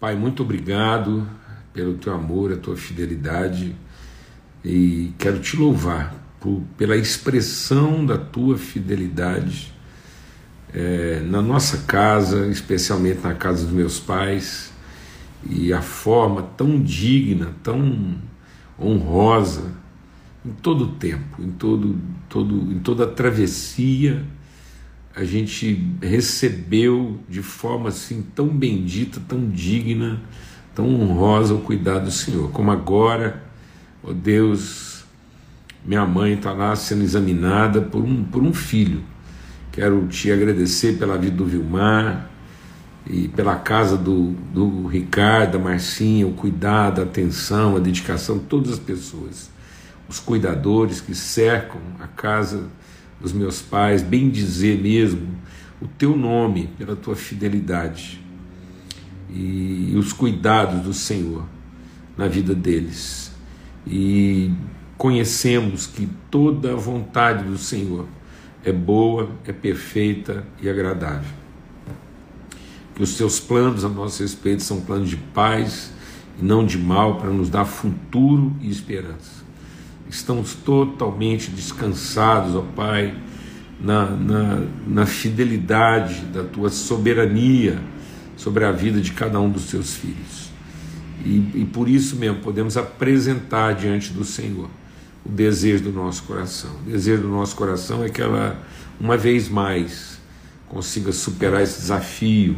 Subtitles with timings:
[0.00, 1.28] Pai, muito obrigado
[1.72, 3.74] pelo teu amor, a tua fidelidade
[4.64, 9.74] e quero te louvar por, pela expressão da tua fidelidade
[10.72, 14.72] é, na nossa casa, especialmente na casa dos meus pais,
[15.44, 18.18] e a forma tão digna, tão
[18.80, 19.72] honrosa,
[20.46, 24.24] em todo o tempo, em, todo, todo, em toda a travessia,
[25.18, 30.22] a gente recebeu de forma assim tão bendita, tão digna,
[30.76, 33.42] tão honrosa o cuidado do Senhor, como agora,
[34.00, 35.04] ó Deus,
[35.84, 39.02] minha mãe está lá sendo examinada por um, por um filho.
[39.72, 42.30] Quero te agradecer pela vida do Vilmar
[43.04, 48.74] e pela casa do, do Ricardo, da Marcinha, o cuidado, a atenção, a dedicação, todas
[48.74, 49.50] as pessoas,
[50.08, 52.68] os cuidadores que cercam a casa
[53.20, 55.36] dos meus pais, bem dizer mesmo
[55.80, 58.20] o teu nome pela tua fidelidade
[59.30, 61.44] e, os cuidados do Senhor
[62.16, 63.32] na vida deles.
[63.86, 64.50] E
[64.96, 68.06] conhecemos que toda a vontade do Senhor
[68.64, 71.36] é boa, é perfeita e agradável.
[72.94, 75.92] Que os teus planos a nosso respeito são planos de paz
[76.40, 79.47] e não de mal para nos dar futuro e esperança.
[80.08, 83.14] Estamos totalmente descansados, ó Pai,
[83.80, 87.80] na, na, na fidelidade da tua soberania
[88.36, 90.48] sobre a vida de cada um dos teus filhos.
[91.24, 94.70] E, e por isso mesmo podemos apresentar diante do Senhor
[95.24, 96.70] o desejo do nosso coração.
[96.86, 98.62] O desejo do nosso coração é que ela,
[99.00, 100.18] uma vez mais,
[100.68, 102.56] consiga superar esse desafio.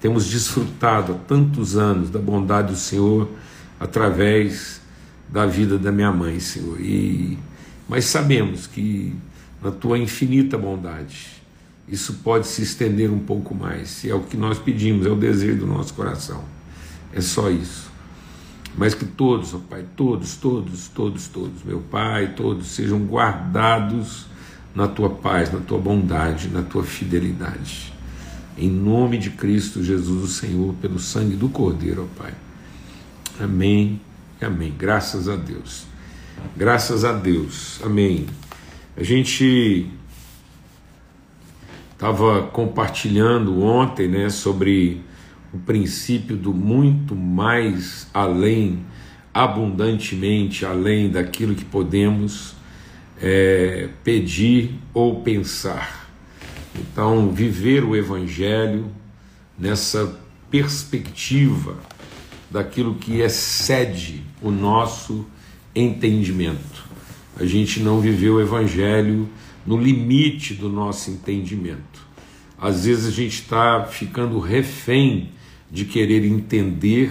[0.00, 3.28] Temos desfrutado há tantos anos da bondade do Senhor
[3.80, 4.81] através
[5.32, 6.78] da vida da minha mãe, Senhor.
[6.78, 7.38] E,
[7.88, 9.16] mas sabemos que
[9.62, 11.42] na tua infinita bondade,
[11.88, 14.04] isso pode se estender um pouco mais.
[14.04, 16.44] E é o que nós pedimos, é o desejo do nosso coração.
[17.14, 17.90] É só isso.
[18.76, 24.26] Mas que todos, ó Pai, todos, todos, todos, todos, meu Pai, todos sejam guardados
[24.74, 27.92] na tua paz, na tua bondade, na tua fidelidade.
[28.56, 32.34] Em nome de Cristo Jesus, o Senhor, pelo sangue do Cordeiro, ó Pai.
[33.40, 34.00] Amém
[34.44, 34.74] amém.
[34.76, 35.84] Graças a Deus.
[36.56, 37.80] Graças a Deus.
[37.84, 38.26] Amém.
[38.96, 39.90] A gente
[41.92, 45.02] estava compartilhando ontem né, sobre
[45.52, 48.84] o princípio do muito mais além,
[49.32, 52.54] abundantemente além daquilo que podemos
[53.20, 56.10] é, pedir ou pensar.
[56.74, 58.90] Então, viver o Evangelho
[59.58, 60.18] nessa
[60.50, 61.76] perspectiva
[62.52, 65.26] daquilo que excede o nosso
[65.74, 66.84] entendimento.
[67.36, 69.28] A gente não viveu o Evangelho
[69.66, 72.06] no limite do nosso entendimento.
[72.58, 75.30] Às vezes a gente está ficando refém
[75.70, 77.10] de querer entender,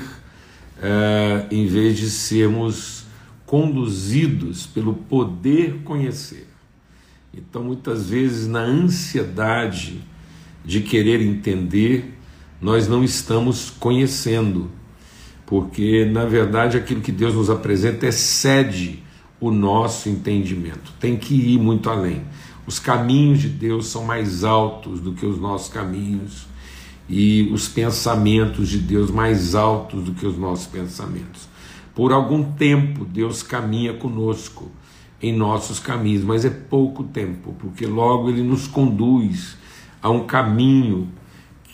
[0.78, 3.06] uh, em vez de sermos
[3.46, 6.48] conduzidos pelo poder conhecer.
[7.34, 10.02] Então, muitas vezes, na ansiedade
[10.64, 12.14] de querer entender,
[12.62, 14.70] nós não estamos conhecendo,
[15.52, 19.04] porque na verdade aquilo que Deus nos apresenta excede
[19.38, 22.22] o nosso entendimento, tem que ir muito além.
[22.66, 26.48] Os caminhos de Deus são mais altos do que os nossos caminhos
[27.10, 31.50] e os pensamentos de Deus mais altos do que os nossos pensamentos.
[31.94, 34.72] Por algum tempo Deus caminha conosco
[35.22, 39.58] em nossos caminhos, mas é pouco tempo, porque logo ele nos conduz
[40.02, 41.10] a um caminho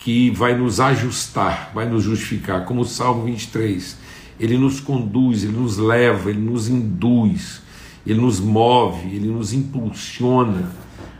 [0.00, 3.96] que vai nos ajustar, vai nos justificar, como o Salmo 23.
[4.38, 7.60] Ele nos conduz, ele nos leva, ele nos induz,
[8.06, 10.70] ele nos move, ele nos impulsiona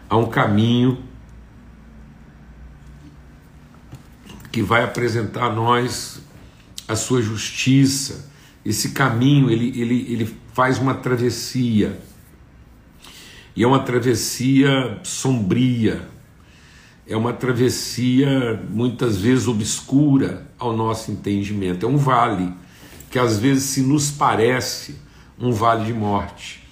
[0.09, 0.99] a um caminho
[4.51, 6.23] que vai apresentar a nós
[6.87, 8.31] a sua justiça.
[8.65, 12.01] Esse caminho ele, ele, ele faz uma travessia,
[13.55, 16.09] e é uma travessia sombria,
[17.09, 21.87] é uma travessia muitas vezes obscura ao nosso entendimento.
[21.87, 22.53] É um vale
[23.11, 24.97] que às vezes se nos parece
[25.41, 26.63] um vale de morte,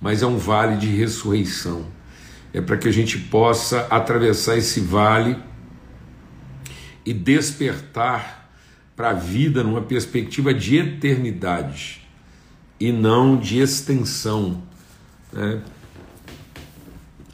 [0.00, 1.84] mas é um vale de ressurreição.
[2.54, 5.36] É para que a gente possa atravessar esse vale
[7.04, 8.52] e despertar
[8.94, 12.06] para a vida numa perspectiva de eternidade
[12.78, 14.62] e não de extensão.
[15.32, 15.60] Né?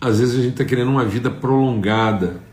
[0.00, 2.47] Às vezes a gente está querendo uma vida prolongada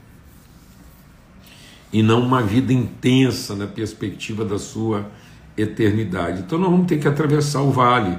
[1.96, 5.10] e não uma vida intensa na perspectiva da sua
[5.56, 6.42] eternidade.
[6.42, 8.18] Então nós vamos ter que atravessar o vale,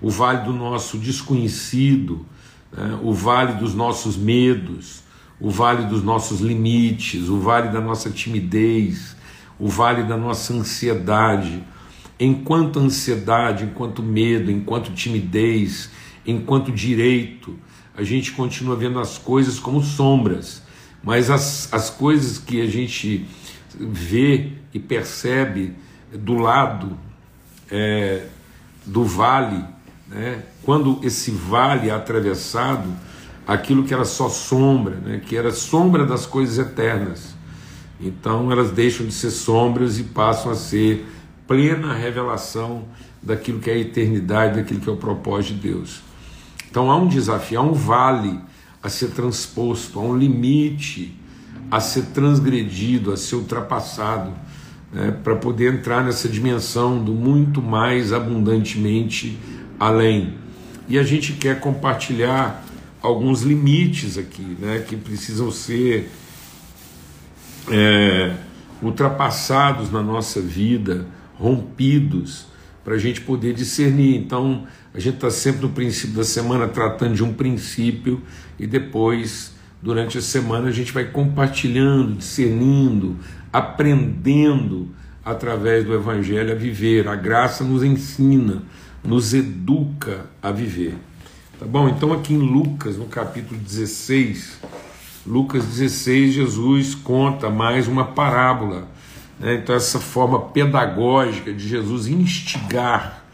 [0.00, 2.24] o vale do nosso desconhecido,
[2.70, 2.96] né?
[3.02, 5.02] o vale dos nossos medos,
[5.40, 9.16] o vale dos nossos limites, o vale da nossa timidez,
[9.58, 11.64] o vale da nossa ansiedade.
[12.20, 15.90] Enquanto ansiedade, enquanto medo, enquanto timidez,
[16.24, 17.56] enquanto direito,
[17.96, 20.62] a gente continua vendo as coisas como sombras,
[21.02, 23.26] mas as, as coisas que a gente
[23.78, 25.74] vê e percebe
[26.12, 26.96] do lado
[27.70, 28.26] é,
[28.84, 29.64] do vale,
[30.08, 32.88] né, quando esse vale é atravessado,
[33.46, 37.34] aquilo que era só sombra, né, que era sombra das coisas eternas.
[38.00, 41.06] Então elas deixam de ser sombras e passam a ser
[41.46, 42.84] plena revelação
[43.22, 46.02] daquilo que é a eternidade, daquilo que é o propósito de Deus.
[46.70, 48.38] Então há um desafio, há um vale
[48.82, 51.14] a ser transposto, há um limite
[51.70, 54.32] a ser transgredido, a ser ultrapassado,
[54.92, 59.38] né, para poder entrar nessa dimensão do muito mais abundantemente
[59.78, 60.34] além.
[60.88, 62.64] E a gente quer compartilhar
[63.02, 66.10] alguns limites aqui, né, que precisam ser
[67.68, 68.34] é,
[68.80, 71.06] ultrapassados na nossa vida,
[71.38, 72.46] rompidos,
[72.86, 74.14] para a gente poder discernir.
[74.14, 78.22] Então, a gente está sempre no princípio da semana tratando de um princípio
[78.60, 83.16] e depois, durante a semana, a gente vai compartilhando, discernindo,
[83.52, 84.88] aprendendo
[85.24, 87.08] através do Evangelho a viver.
[87.08, 88.62] A graça nos ensina,
[89.02, 90.94] nos educa a viver.
[91.58, 91.88] Tá bom?
[91.88, 94.60] Então, aqui em Lucas, no capítulo 16,
[95.26, 98.86] Lucas 16, Jesus conta mais uma parábola.
[99.38, 99.54] Né?
[99.54, 103.24] Então, essa forma pedagógica de Jesus instigar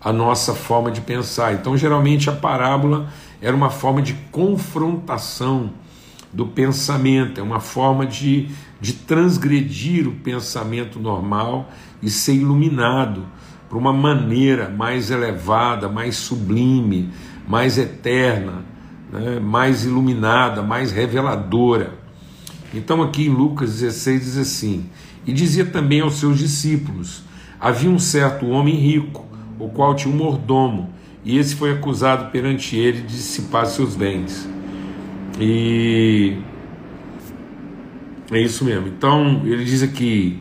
[0.00, 1.54] a nossa forma de pensar.
[1.54, 3.08] Então, geralmente, a parábola
[3.40, 5.70] era uma forma de confrontação
[6.32, 8.48] do pensamento, é uma forma de,
[8.80, 11.70] de transgredir o pensamento normal
[12.02, 13.26] e ser iluminado
[13.68, 17.10] por uma maneira mais elevada, mais sublime,
[17.46, 18.64] mais eterna,
[19.12, 21.94] né, mais iluminada, mais reveladora.
[22.74, 24.90] Então, aqui em Lucas 16 diz assim:
[25.26, 27.22] E dizia também aos seus discípulos:
[27.60, 29.26] Havia um certo homem rico,
[29.58, 30.92] o qual tinha um mordomo,
[31.24, 34.48] e esse foi acusado perante ele de dissipar seus bens.
[35.38, 36.36] E
[38.30, 38.88] é isso mesmo.
[38.88, 40.40] Então, ele diz aqui: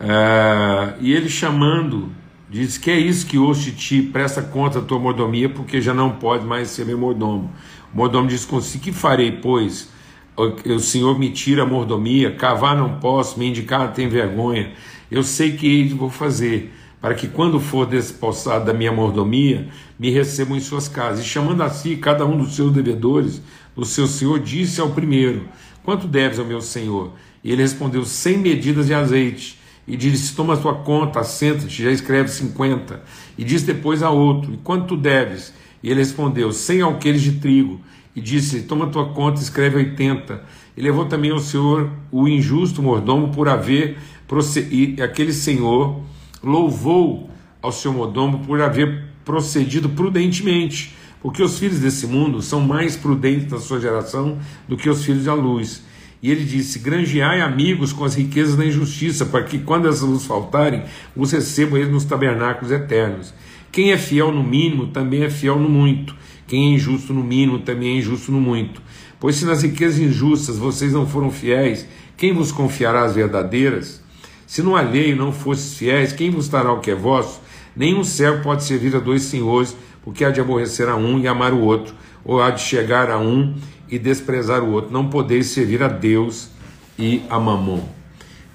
[0.00, 2.10] uh, E ele chamando
[2.52, 6.10] Diz que é isso que hoje ti, presta conta da tua mordomia, porque já não
[6.10, 7.50] pode mais ser meu mordomo.
[7.94, 9.88] O mordomo diz consigo: Que farei, pois?
[10.34, 14.72] O Senhor me tira a mordomia, cavar não posso, me indicar tem vergonha.
[15.10, 19.68] Eu sei que vou fazer, para que quando for despossado da minha mordomia,
[19.98, 21.22] me recebam em suas casas.
[21.22, 23.42] E chamando a si cada um dos seus devedores,
[23.76, 25.48] o seu senhor disse ao primeiro:
[25.84, 27.12] Quanto deves ao meu senhor?
[27.44, 31.90] E ele respondeu: Cem medidas de azeite e disse: Toma a tua conta, senta-te, já
[31.90, 33.02] escreve 50.
[33.36, 35.52] E diz depois a outro: E quanto deves?
[35.82, 37.80] E ele respondeu: Cem alqueires de trigo.
[38.14, 40.42] E disse: Toma tua conta, escreve 80.
[40.76, 43.98] E levou também ao senhor o injusto mordomo por haver
[44.28, 45.02] procedido.
[45.02, 46.00] Aquele senhor
[46.42, 47.30] louvou
[47.60, 53.50] ao seu mordomo por haver procedido prudentemente, porque os filhos desse mundo são mais prudentes
[53.50, 54.38] na sua geração
[54.68, 55.82] do que os filhos da luz.
[56.22, 60.24] E ele disse: Granjeai amigos com as riquezas da injustiça, para que, quando elas vos
[60.24, 60.84] faltarem,
[61.16, 63.34] os recebam eles nos tabernáculos eternos.
[63.72, 66.14] Quem é fiel no mínimo também é fiel no muito.
[66.46, 68.82] Quem é injusto no mínimo também é injusto no muito.
[69.18, 71.86] Pois se nas riquezas injustas vocês não foram fiéis,
[72.16, 74.02] quem vos confiará as verdadeiras?
[74.46, 77.40] Se no alheio não fostes fiéis, quem vos dará o que é vosso?
[77.74, 81.52] Nenhum servo pode servir a dois senhores, porque há de aborrecer a um e amar
[81.52, 83.54] o outro, ou há de chegar a um
[83.88, 84.92] e desprezar o outro.
[84.92, 86.50] Não podeis servir a Deus
[86.98, 87.80] e a Mamon.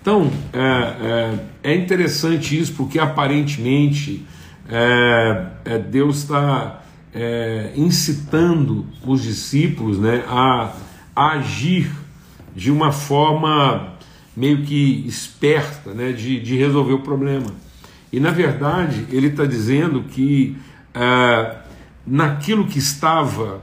[0.01, 0.59] Então, é,
[1.63, 4.25] é, é interessante isso, porque aparentemente
[4.69, 6.83] é, é Deus está
[7.19, 10.71] é, incitando os discípulos né, a,
[11.15, 11.91] a, agir
[12.55, 13.93] de uma forma
[14.35, 17.47] meio que esperta né, de, de resolver o problema.
[18.13, 20.55] E na verdade, ele está dizendo que
[20.93, 21.55] é,
[22.05, 23.61] naquilo que estava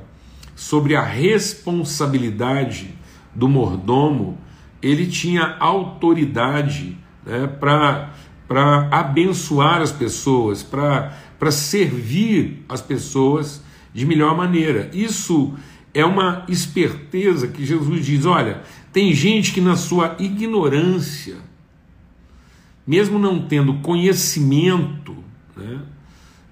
[0.57, 2.93] sobre a responsabilidade
[3.33, 4.37] do mordomo,
[4.83, 11.17] ele tinha autoridade né, para abençoar as pessoas, para
[11.51, 13.63] servir as pessoas
[13.93, 14.91] de melhor maneira.
[14.93, 15.55] Isso
[15.93, 18.63] é uma esperteza que Jesus diz: olha,
[18.93, 21.37] tem gente que na sua ignorância,
[22.87, 25.17] mesmo não tendo conhecimento
[25.57, 25.81] né,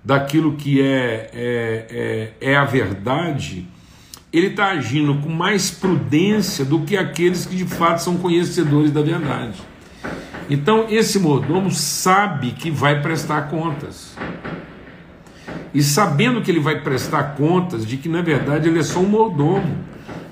[0.04, 3.66] daquilo que é, é, é, é a verdade,
[4.32, 9.02] ele está agindo com mais prudência do que aqueles que de fato são conhecedores da
[9.02, 9.60] verdade.
[10.48, 14.16] Então, esse mordomo sabe que vai prestar contas.
[15.74, 19.08] E sabendo que ele vai prestar contas de que na verdade ele é só um
[19.08, 19.76] mordomo,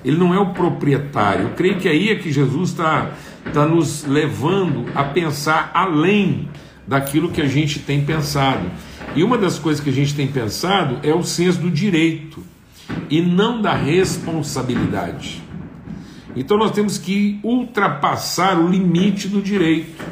[0.03, 1.45] ele não é o proprietário.
[1.45, 3.11] Eu creio que aí é que Jesus está
[3.53, 6.47] tá nos levando a pensar além
[6.87, 8.69] daquilo que a gente tem pensado.
[9.15, 12.43] E uma das coisas que a gente tem pensado é o senso do direito
[13.09, 15.41] e não da responsabilidade.
[16.35, 20.03] Então nós temos que ultrapassar o limite do direito.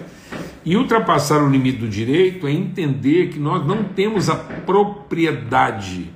[0.70, 6.12] E ultrapassar o limite do direito é entender que nós não temos a propriedade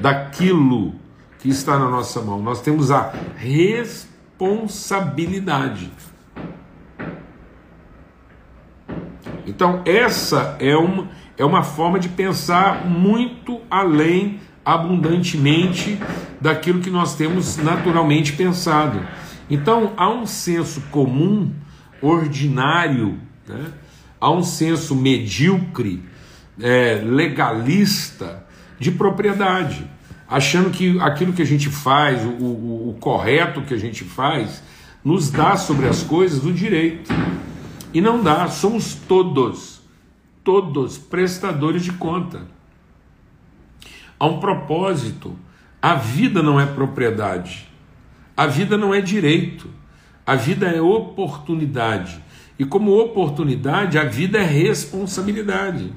[0.00, 0.94] daquilo
[1.38, 5.90] que está na nossa mão, nós temos a responsabilidade.
[9.46, 16.00] Então, essa é uma, é uma forma de pensar muito além, abundantemente,
[16.40, 19.02] daquilo que nós temos naturalmente pensado.
[19.50, 21.52] Então, há um senso comum,
[22.00, 23.81] ordinário, né?
[24.22, 26.00] Há um senso medíocre,
[26.60, 28.46] é, legalista
[28.78, 29.84] de propriedade,
[30.28, 34.62] achando que aquilo que a gente faz, o, o, o correto que a gente faz,
[35.04, 37.12] nos dá sobre as coisas o direito.
[37.92, 39.82] E não dá, somos todos,
[40.44, 42.46] todos prestadores de conta.
[44.20, 45.36] Há um propósito.
[45.80, 47.66] A vida não é propriedade.
[48.36, 49.68] A vida não é direito,
[50.24, 52.22] a vida é oportunidade.
[52.58, 55.92] E como oportunidade, a vida é responsabilidade.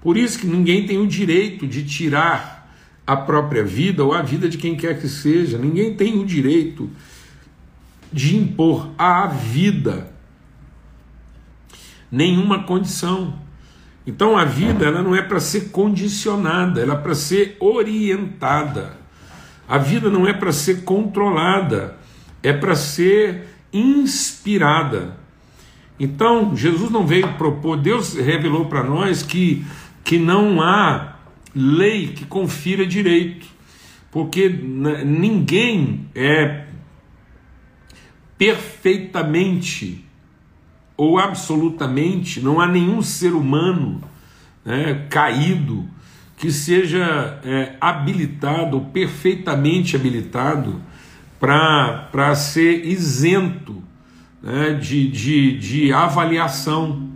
[0.00, 2.72] Por isso que ninguém tem o direito de tirar
[3.06, 5.58] a própria vida ou a vida de quem quer que seja.
[5.58, 6.90] Ninguém tem o direito
[8.12, 10.18] de impor à vida
[12.10, 13.38] nenhuma condição.
[14.06, 18.96] Então a vida ela não é para ser condicionada, ela é para ser orientada.
[19.68, 21.96] A vida não é para ser controlada,
[22.42, 25.16] é para ser inspirada.
[25.98, 29.64] Então, Jesus não veio propor, Deus revelou para nós que,
[30.04, 31.16] que não há
[31.54, 33.46] lei que confira direito,
[34.10, 36.66] porque ninguém é
[38.36, 40.04] perfeitamente
[40.96, 44.00] ou absolutamente, não há nenhum ser humano
[44.64, 45.88] né, caído
[46.36, 50.80] que seja é, habilitado, perfeitamente habilitado,
[51.40, 53.82] para ser isento
[54.42, 57.08] né, de, de, de avaliação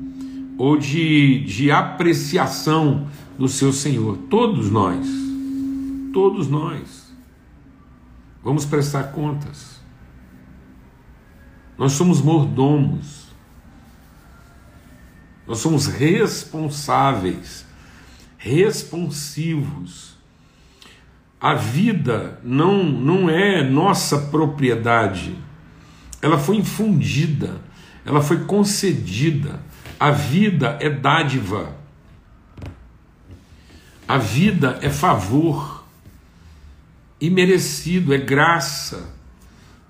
[0.58, 4.18] ou de, de apreciação do seu Senhor.
[4.30, 5.06] Todos nós,
[6.12, 7.12] todos nós,
[8.42, 9.80] vamos prestar contas.
[11.78, 13.26] Nós somos mordomos,
[15.46, 17.66] nós somos responsáveis
[18.42, 20.16] responsivos.
[21.40, 25.36] A vida não, não é nossa propriedade,
[26.22, 27.60] ela foi infundida,
[28.06, 29.60] ela foi concedida.
[29.98, 31.74] A vida é dádiva,
[34.06, 35.84] a vida é favor,
[37.20, 39.12] imerecido, é graça.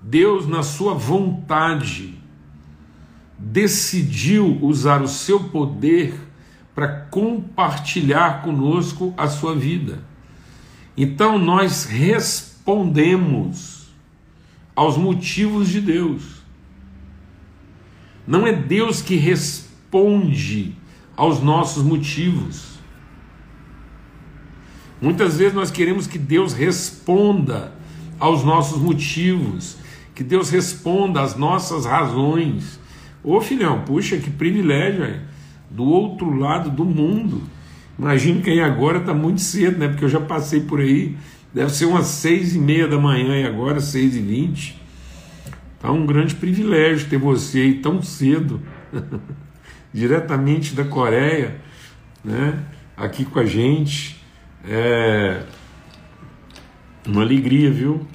[0.01, 2.19] Deus, na sua vontade,
[3.37, 6.13] decidiu usar o seu poder
[6.75, 10.03] para compartilhar conosco a sua vida.
[10.95, 13.72] Então nós respondemos
[14.75, 16.43] aos motivos de Deus.
[18.25, 20.75] Não é Deus que responde
[21.15, 22.73] aos nossos motivos.
[25.01, 27.73] Muitas vezes nós queremos que Deus responda
[28.19, 29.77] aos nossos motivos,
[30.15, 32.79] que Deus responda às nossas razões.
[33.23, 35.21] Ô filhão, puxa, que privilégio, hein?
[35.73, 37.41] do outro lado do mundo.
[37.97, 39.87] Imagino que aí agora está muito cedo, né?
[39.87, 41.17] Porque eu já passei por aí.
[41.53, 44.81] Deve ser umas seis e meia da manhã e agora seis e vinte.
[45.79, 48.61] Tá um grande privilégio ter você aí tão cedo,
[49.93, 51.61] diretamente da Coreia,
[52.23, 52.63] né?
[52.97, 54.21] Aqui com a gente.
[54.65, 55.43] É
[57.05, 58.07] uma alegria, viu?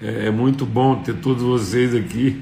[0.00, 2.40] É, é muito bom ter todos vocês aqui.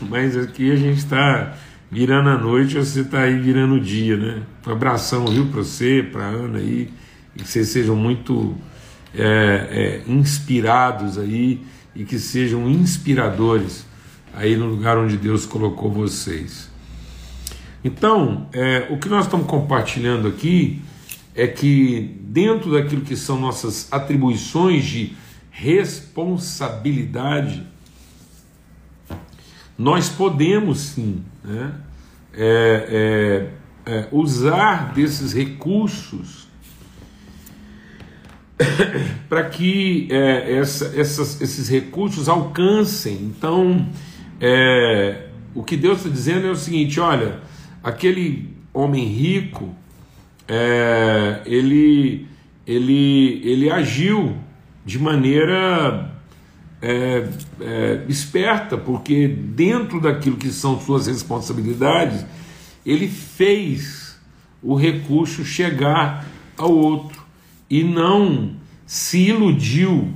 [0.10, 1.56] Mas aqui a gente está
[1.92, 4.42] virando a noite, você está aí virando o dia, né?
[4.66, 6.90] Um abração, viu, para você, para Ana aí,
[7.36, 8.56] e que vocês sejam muito
[9.14, 11.60] é, é, inspirados aí
[11.94, 13.84] e que sejam inspiradores
[14.32, 16.70] aí no lugar onde Deus colocou vocês.
[17.84, 20.80] Então, é, o que nós estamos compartilhando aqui
[21.34, 25.14] é que dentro daquilo que são nossas atribuições de
[25.50, 27.66] responsabilidade,
[29.76, 31.72] nós podemos sim né,
[32.34, 33.48] é,
[33.86, 36.48] é, é, usar desses recursos
[39.28, 43.14] para que é, essa, essas, esses recursos alcancem.
[43.14, 43.88] Então,
[44.40, 47.40] é, o que Deus está dizendo é o seguinte: olha,
[47.82, 49.74] aquele homem rico,
[50.48, 52.26] é, ele,
[52.66, 54.36] ele, ele agiu
[54.84, 56.11] de maneira
[56.82, 57.28] é,
[57.60, 62.26] é, esperta, porque dentro daquilo que são suas responsabilidades,
[62.84, 64.20] ele fez
[64.60, 66.26] o recurso chegar
[66.58, 67.22] ao outro
[67.70, 70.12] e não se iludiu,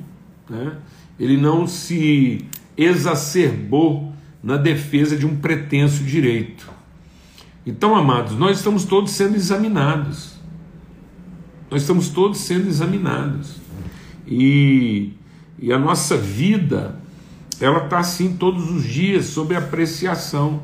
[0.50, 0.76] né?
[1.18, 2.44] ele não se
[2.76, 6.68] exacerbou na defesa de um pretenso direito.
[7.64, 10.36] Então, amados, nós estamos todos sendo examinados.
[11.70, 13.56] Nós estamos todos sendo examinados.
[14.26, 15.12] E
[15.58, 16.98] e a nossa vida,
[17.60, 20.62] ela está assim todos os dias, sob apreciação.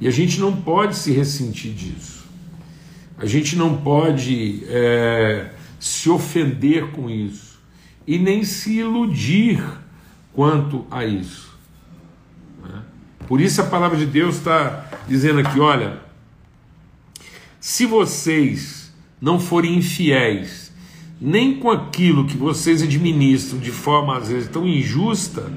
[0.00, 2.26] E a gente não pode se ressentir disso.
[3.18, 7.58] A gente não pode é, se ofender com isso.
[8.06, 9.62] E nem se iludir
[10.34, 11.56] quanto a isso.
[12.62, 12.82] Né?
[13.26, 15.98] Por isso a palavra de Deus está dizendo aqui: olha,
[17.58, 20.65] se vocês não forem infiéis
[21.20, 25.50] nem com aquilo que vocês administram de forma às vezes tão injusta,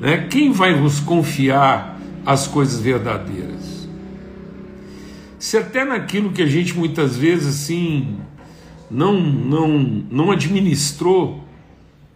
[0.00, 3.88] né, quem vai vos confiar as coisas verdadeiras?
[5.38, 8.16] Se até naquilo que a gente muitas vezes assim
[8.88, 9.68] não não
[10.10, 11.44] não administrou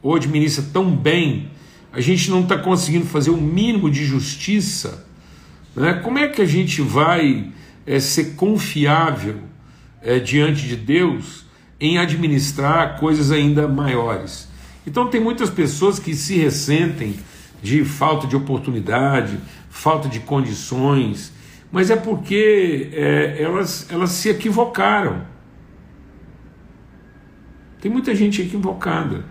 [0.00, 1.50] ou administra tão bem,
[1.92, 5.04] a gente não está conseguindo fazer o mínimo de justiça,
[5.74, 5.94] né?
[5.94, 7.50] Como é que a gente vai
[7.84, 9.40] é, ser confiável
[10.02, 11.45] é, diante de Deus?
[11.80, 14.48] Em administrar coisas ainda maiores.
[14.86, 17.16] Então, tem muitas pessoas que se ressentem
[17.62, 21.32] de falta de oportunidade, falta de condições,
[21.70, 25.26] mas é porque é, elas, elas se equivocaram.
[27.80, 29.24] Tem muita gente equivocada.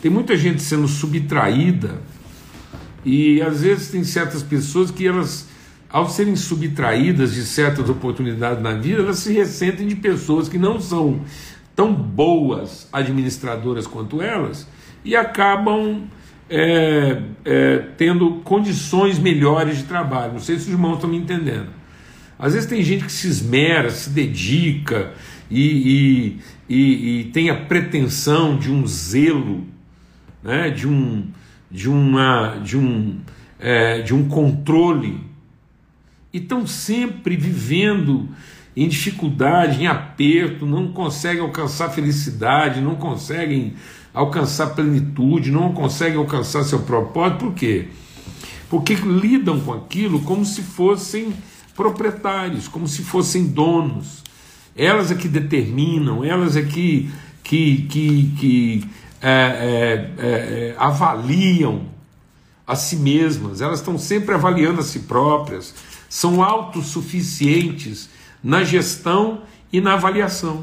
[0.00, 2.02] Tem muita gente sendo subtraída
[3.04, 5.48] e às vezes tem certas pessoas que elas
[5.94, 10.80] ao serem subtraídas de certas oportunidades na vida, elas se ressentem de pessoas que não
[10.80, 11.20] são
[11.72, 14.68] tão boas administradoras quanto elas
[15.04, 16.02] e acabam
[16.50, 20.32] é, é, tendo condições melhores de trabalho.
[20.32, 21.68] Não sei se os irmãos estão me entendendo.
[22.36, 25.12] Às vezes tem gente que se esmera, se dedica
[25.48, 25.60] e,
[26.68, 29.64] e, e, e tem a pretensão de um zelo,
[30.42, 31.28] né, de, um,
[31.70, 33.20] de, uma, de, um,
[33.60, 35.32] é, de um controle
[36.34, 38.28] e estão sempre vivendo
[38.76, 43.74] em dificuldade, em aperto, não conseguem alcançar felicidade, não conseguem
[44.12, 47.38] alcançar plenitude, não conseguem alcançar seu propósito.
[47.38, 47.86] Por quê?
[48.68, 51.32] Porque lidam com aquilo como se fossem
[51.76, 54.24] proprietários, como se fossem donos.
[54.76, 57.08] Elas é que determinam, elas é que,
[57.44, 58.84] que, que, que
[59.22, 61.94] é, é, é, é avaliam
[62.66, 65.74] a si mesmas, elas estão sempre avaliando a si próprias,
[66.14, 68.08] são autossuficientes
[68.40, 70.62] na gestão e na avaliação.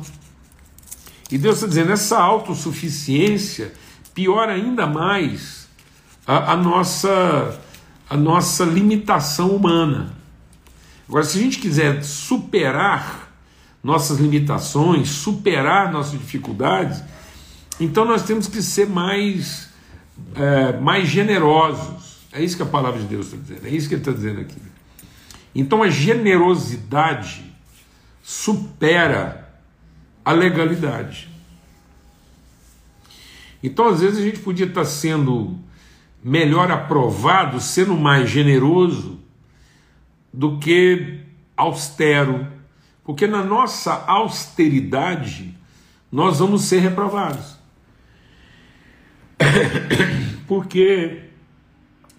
[1.30, 3.74] E Deus está dizendo: essa autossuficiência
[4.14, 5.68] piora ainda mais
[6.26, 7.60] a, a, nossa,
[8.10, 10.14] a nossa limitação humana.
[11.06, 13.30] Agora, se a gente quiser superar
[13.84, 17.04] nossas limitações, superar nossas dificuldades,
[17.78, 19.68] então nós temos que ser mais,
[20.34, 22.22] é, mais generosos.
[22.32, 24.40] É isso que a palavra de Deus está dizendo, é isso que ele está dizendo
[24.40, 24.71] aqui.
[25.54, 27.52] Então a generosidade
[28.22, 29.50] supera
[30.24, 31.30] a legalidade.
[33.64, 35.60] Então, às vezes, a gente podia estar sendo
[36.24, 39.20] melhor aprovado, sendo mais generoso,
[40.34, 41.20] do que
[41.56, 42.48] austero,
[43.04, 45.56] porque na nossa austeridade
[46.12, 47.58] nós vamos ser reprovados.
[50.48, 51.24] Porque,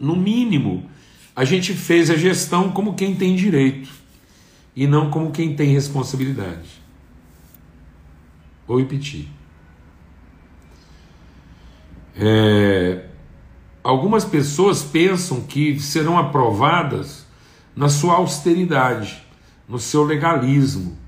[0.00, 0.90] no mínimo,
[1.34, 3.88] a gente fez a gestão como quem tem direito
[4.76, 6.82] e não como quem tem responsabilidade.
[8.66, 9.28] Vou repetir.
[12.14, 13.06] É,
[13.82, 17.26] algumas pessoas pensam que serão aprovadas
[17.74, 19.22] na sua austeridade,
[19.66, 20.98] no seu legalismo.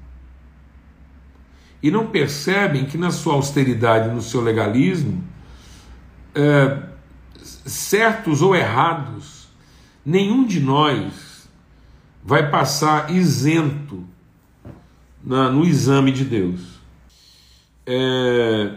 [1.83, 5.23] E não percebem que na sua austeridade, no seu legalismo,
[6.35, 6.83] é,
[7.43, 9.44] certos ou errados
[10.05, 11.49] nenhum de nós
[12.23, 14.05] vai passar isento
[15.23, 16.61] na, no exame de Deus.
[17.87, 18.77] É,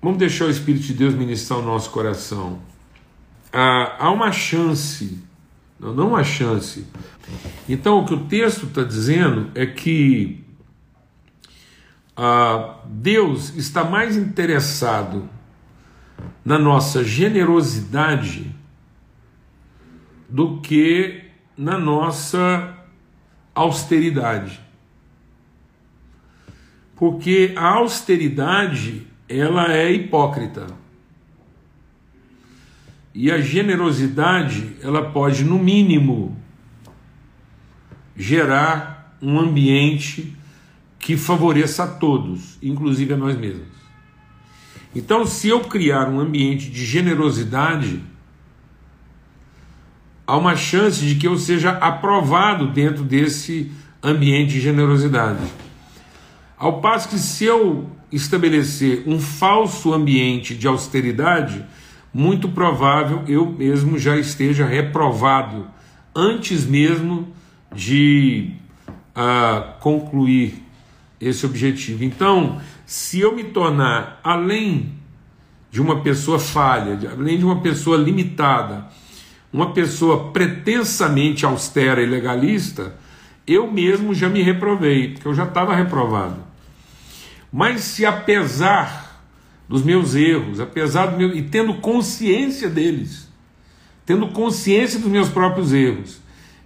[0.00, 2.60] vamos deixar o Espírito de Deus ministrar o nosso coração.
[3.52, 5.18] Há, há uma chance,
[5.78, 6.86] não, não uma chance.
[7.68, 10.42] Então, o que o texto está dizendo é que
[12.16, 15.28] ah, Deus está mais interessado
[16.44, 18.54] na nossa generosidade
[20.32, 22.74] do que na nossa
[23.54, 24.58] austeridade.
[26.96, 30.66] Porque a austeridade ela é hipócrita.
[33.14, 36.34] E a generosidade, ela pode, no mínimo,
[38.16, 40.34] gerar um ambiente
[40.98, 43.68] que favoreça a todos, inclusive a nós mesmos.
[44.94, 48.11] Então, se eu criar um ambiente de generosidade,
[50.26, 53.70] há uma chance de que eu seja aprovado dentro desse
[54.02, 55.40] ambiente de generosidade.
[56.56, 61.64] Ao passo que, se eu estabelecer um falso ambiente de austeridade,
[62.12, 65.66] muito provável eu mesmo já esteja reprovado
[66.14, 67.28] antes mesmo
[67.74, 68.52] de
[69.16, 70.62] uh, concluir
[71.20, 72.04] esse objetivo.
[72.04, 74.92] Então, se eu me tornar além
[75.70, 78.88] de uma pessoa falha, além de uma pessoa limitada,
[79.52, 82.94] uma pessoa pretensamente austera e legalista,
[83.46, 86.36] eu mesmo já me reprovei, porque eu já estava reprovado.
[87.52, 89.22] Mas se apesar
[89.68, 93.30] dos meus erros, apesar do meu, e tendo consciência deles,
[94.06, 96.20] tendo consciência dos meus próprios erros,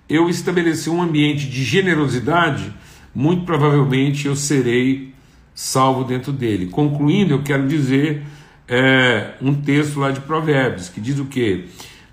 [0.09, 2.73] eu estabeleci um ambiente de generosidade,
[3.15, 5.13] muito provavelmente eu serei
[5.55, 6.67] salvo dentro dele.
[6.67, 8.23] Concluindo, eu quero dizer
[8.69, 11.69] é, um texto lá de Provérbios que diz o que?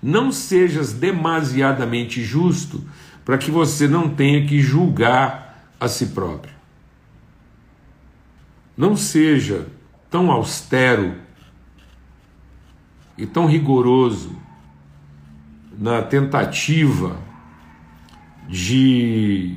[0.06, 2.86] Não sejas demasiadamente justo
[3.24, 6.52] para que você não tenha que julgar a si próprio.
[8.76, 9.66] Não seja
[10.10, 11.14] tão austero
[13.16, 14.36] e tão rigoroso
[15.72, 17.18] na tentativa
[18.46, 19.56] de,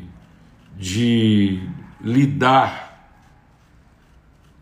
[0.78, 1.62] de
[2.00, 3.12] lidar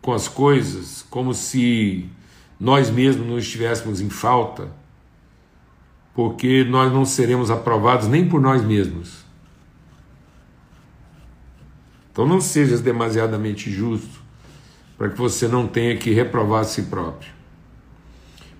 [0.02, 2.10] com as coisas como se
[2.58, 4.68] nós mesmos não estivéssemos em falta,
[6.16, 9.18] porque nós não seremos aprovados nem por nós mesmos.
[12.10, 14.24] Então não sejas demasiadamente justo
[14.96, 17.30] para que você não tenha que reprovar a si próprio.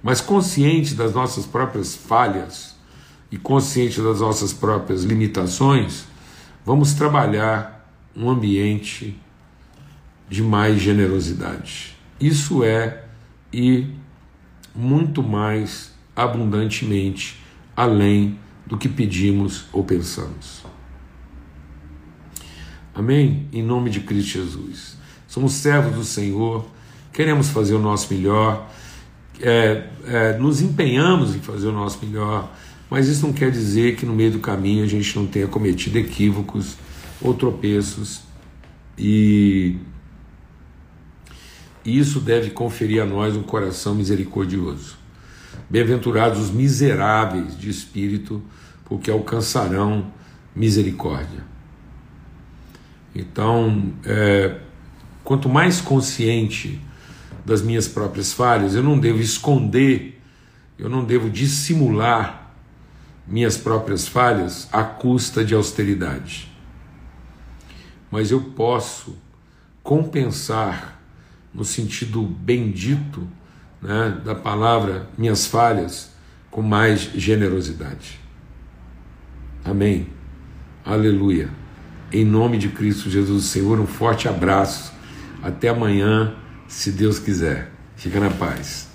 [0.03, 2.77] Mas consciente das nossas próprias falhas,
[3.33, 6.05] e consciente das nossas próprias limitações,
[6.65, 9.19] vamos trabalhar um ambiente
[10.29, 11.97] de mais generosidade.
[12.21, 13.05] Isso é
[13.51, 13.95] e
[14.75, 17.46] muito mais abundantemente
[17.77, 20.65] além do que pedimos ou pensamos.
[22.95, 23.47] Amém?
[23.53, 24.97] Em nome de Cristo Jesus.
[25.29, 26.67] Somos servos do Senhor,
[27.13, 28.71] queremos fazer o nosso melhor,
[29.41, 32.51] é, é, nos empenhamos em fazer o nosso melhor
[32.89, 35.99] mas isso não quer dizer que no meio do caminho a gente não tenha cometido
[35.99, 36.77] equívocos
[37.21, 38.21] ou tropeços
[38.97, 39.77] e
[41.85, 44.97] isso deve conferir a nós um coração misericordioso.
[45.69, 48.43] Bem-aventurados os miseráveis de espírito,
[48.85, 50.13] porque alcançarão
[50.55, 51.45] misericórdia.
[53.15, 54.59] Então, é,
[55.25, 56.81] quanto mais consciente
[57.45, 60.21] das minhas próprias falhas, eu não devo esconder,
[60.79, 62.55] eu não devo dissimular
[63.27, 66.53] minhas próprias falhas à custa de austeridade.
[68.11, 69.17] Mas eu posso
[69.83, 71.01] compensar,
[71.53, 73.27] no sentido bendito
[73.81, 76.15] né, da palavra, minhas falhas
[76.51, 78.21] com mais generosidade.
[79.65, 80.09] Amém.
[80.85, 81.51] Aleluia.
[82.13, 84.93] Em nome de Cristo Jesus, Senhor, um forte abraço.
[85.43, 86.35] Até amanhã,
[86.69, 87.71] se Deus quiser.
[87.97, 88.86] Fica na paz.